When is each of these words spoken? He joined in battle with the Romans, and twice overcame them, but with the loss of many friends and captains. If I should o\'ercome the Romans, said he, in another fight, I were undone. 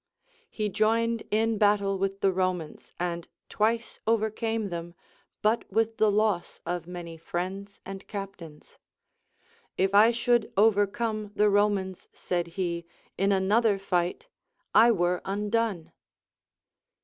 He 0.49 0.67
joined 0.67 1.21
in 1.29 1.59
battle 1.59 1.99
with 1.99 2.21
the 2.21 2.31
Romans, 2.31 2.91
and 2.99 3.27
twice 3.49 3.99
overcame 4.07 4.69
them, 4.69 4.95
but 5.43 5.71
with 5.71 5.97
the 5.97 6.09
loss 6.09 6.59
of 6.65 6.87
many 6.87 7.17
friends 7.17 7.79
and 7.85 8.07
captains. 8.07 8.79
If 9.77 9.93
I 9.93 10.09
should 10.09 10.51
o\'ercome 10.57 11.33
the 11.35 11.51
Romans, 11.51 12.09
said 12.13 12.47
he, 12.57 12.83
in 13.15 13.31
another 13.31 13.77
fight, 13.77 14.27
I 14.73 14.91
were 14.91 15.21
undone. 15.23 15.91